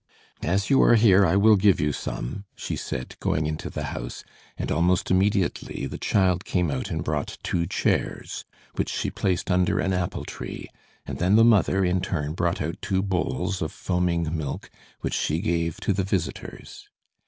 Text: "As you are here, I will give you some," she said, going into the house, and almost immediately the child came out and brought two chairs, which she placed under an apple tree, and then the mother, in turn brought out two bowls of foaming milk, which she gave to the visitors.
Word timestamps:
"As 0.41 0.71
you 0.71 0.81
are 0.81 0.95
here, 0.95 1.27
I 1.27 1.35
will 1.35 1.55
give 1.55 1.79
you 1.79 1.91
some," 1.93 2.45
she 2.55 2.75
said, 2.75 3.15
going 3.19 3.45
into 3.45 3.69
the 3.69 3.83
house, 3.93 4.23
and 4.57 4.71
almost 4.71 5.11
immediately 5.11 5.85
the 5.85 5.99
child 5.99 6.43
came 6.43 6.71
out 6.71 6.89
and 6.89 7.03
brought 7.03 7.37
two 7.43 7.67
chairs, 7.67 8.43
which 8.73 8.89
she 8.89 9.11
placed 9.11 9.51
under 9.51 9.77
an 9.79 9.93
apple 9.93 10.25
tree, 10.25 10.67
and 11.05 11.19
then 11.19 11.35
the 11.35 11.45
mother, 11.45 11.85
in 11.85 12.01
turn 12.01 12.33
brought 12.33 12.63
out 12.63 12.81
two 12.81 13.03
bowls 13.03 13.61
of 13.61 13.71
foaming 13.71 14.35
milk, 14.35 14.71
which 15.01 15.13
she 15.13 15.39
gave 15.39 15.79
to 15.81 15.93
the 15.93 16.03
visitors. 16.03 16.89